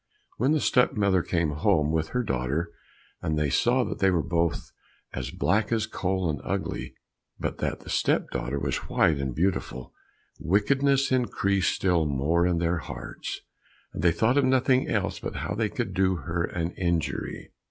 When 0.37 0.51
the 0.51 0.59
step 0.59 0.93
mother 0.93 1.21
came 1.21 1.51
home 1.51 1.91
with 1.91 2.07
her 2.07 2.23
daughter, 2.23 2.71
and 3.21 3.37
they 3.37 3.51
saw 3.51 3.83
that 3.83 3.99
they 3.99 4.09
were 4.09 4.23
both 4.23 4.71
as 5.13 5.29
black 5.29 5.71
as 5.71 5.85
coal 5.85 6.27
and 6.27 6.41
ugly, 6.43 6.95
but 7.39 7.59
that 7.59 7.81
the 7.81 7.89
step 7.91 8.31
daughter 8.31 8.57
was 8.57 8.89
white 8.89 9.19
and 9.19 9.35
beautiful, 9.35 9.93
wickedness 10.39 11.11
increased 11.11 11.75
still 11.75 12.07
more 12.07 12.47
in 12.47 12.57
their 12.57 12.77
hearts, 12.79 13.41
and 13.93 14.01
they 14.01 14.11
thought 14.11 14.39
of 14.39 14.45
nothing 14.45 14.89
else 14.89 15.19
but 15.19 15.35
how 15.35 15.53
they 15.53 15.69
could 15.69 15.93
do 15.93 16.15
her 16.15 16.45
an 16.45 16.71
injury. 16.71 17.51